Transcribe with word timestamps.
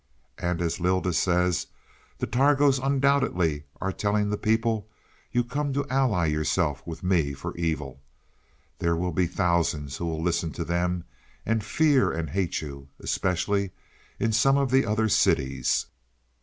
And 0.39 0.63
as 0.63 0.79
Lylda 0.79 1.13
says, 1.13 1.67
the 2.17 2.25
Targos 2.25 2.79
undoubtedly 2.83 3.65
are 3.79 3.91
telling 3.91 4.31
the 4.31 4.35
people 4.35 4.89
you 5.31 5.43
come 5.43 5.73
to 5.73 5.87
ally 5.93 6.25
yourself 6.25 6.81
with 6.87 7.03
me 7.03 7.33
for 7.33 7.55
evil. 7.55 8.01
There 8.79 8.95
will 8.95 9.11
be 9.11 9.27
thousands 9.27 9.97
who 9.97 10.07
will 10.07 10.23
listen 10.23 10.53
to 10.53 10.63
them 10.65 11.03
and 11.45 11.63
fear 11.63 12.11
and 12.11 12.31
hate 12.31 12.61
you 12.61 12.87
especially 12.99 13.73
in 14.19 14.31
some 14.31 14.57
of 14.57 14.71
the 14.71 14.87
other 14.87 15.07
cities." 15.07 15.85